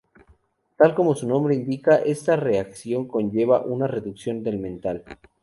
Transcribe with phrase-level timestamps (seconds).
[0.77, 5.03] Tal como su nombre indica, esta reacción conlleva una reducción del metal.